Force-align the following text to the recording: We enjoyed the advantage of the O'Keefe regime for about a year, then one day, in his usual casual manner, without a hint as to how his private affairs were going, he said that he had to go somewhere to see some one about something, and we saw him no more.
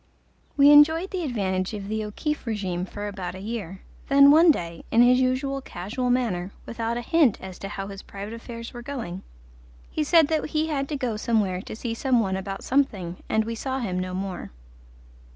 We 0.57 0.71
enjoyed 0.71 1.11
the 1.11 1.21
advantage 1.21 1.75
of 1.75 1.87
the 1.87 2.03
O'Keefe 2.03 2.47
regime 2.47 2.85
for 2.85 3.07
about 3.07 3.35
a 3.35 3.39
year, 3.39 3.81
then 4.07 4.31
one 4.31 4.49
day, 4.49 4.83
in 4.89 5.03
his 5.03 5.19
usual 5.21 5.61
casual 5.61 6.09
manner, 6.09 6.49
without 6.65 6.97
a 6.97 7.01
hint 7.01 7.39
as 7.39 7.59
to 7.59 7.67
how 7.67 7.85
his 7.85 8.01
private 8.01 8.33
affairs 8.33 8.73
were 8.73 8.81
going, 8.81 9.21
he 9.91 10.03
said 10.03 10.27
that 10.29 10.43
he 10.47 10.69
had 10.69 10.89
to 10.89 10.97
go 10.97 11.17
somewhere 11.17 11.61
to 11.61 11.75
see 11.75 11.93
some 11.93 12.19
one 12.19 12.35
about 12.35 12.63
something, 12.63 13.17
and 13.29 13.45
we 13.45 13.53
saw 13.53 13.77
him 13.77 13.99
no 13.99 14.15
more. 14.15 14.49